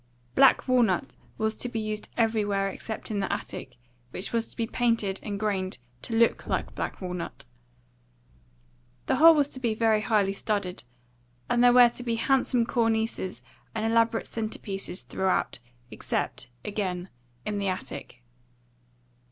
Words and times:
Black 0.33 0.67
walnut 0.67 1.15
was 1.37 1.59
to 1.59 1.69
be 1.69 1.79
used 1.79 2.09
everywhere 2.17 2.69
except 2.69 3.11
in 3.11 3.19
the 3.19 3.31
attic, 3.31 3.75
which 4.09 4.33
was 4.33 4.47
to 4.47 4.57
be 4.57 4.65
painted 4.65 5.19
and 5.21 5.39
grained 5.39 5.77
to 6.01 6.15
look 6.15 6.47
like 6.47 6.73
black 6.73 7.01
walnut. 7.01 7.45
The 9.05 9.17
whole 9.17 9.35
was 9.35 9.49
to 9.49 9.59
be 9.59 9.75
very 9.75 10.01
high 10.01 10.31
studded, 10.31 10.85
and 11.51 11.63
there 11.63 11.71
were 11.71 11.89
to 11.89 12.01
be 12.01 12.15
handsome 12.15 12.65
cornices 12.65 13.43
and 13.75 13.85
elaborate 13.85 14.25
centre 14.25 14.57
pieces 14.57 15.03
throughout, 15.03 15.59
except, 15.91 16.49
again, 16.65 17.09
in 17.45 17.59
the 17.59 17.67
attic. 17.67 18.23